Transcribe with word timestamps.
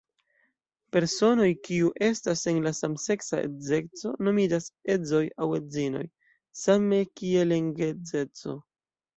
Personoj 0.95 1.49
kiu 1.67 1.91
estas 2.07 2.41
en 2.53 2.69
samseksa 2.77 3.41
edzeco 3.49 4.15
nomiĝas 4.29 4.71
edzoj 4.97 5.23
aŭ 5.45 5.51
edzinoj, 5.61 6.05
same 6.63 7.03
kiel 7.23 7.57
en 7.61 7.73
geedzeco. 7.83 8.61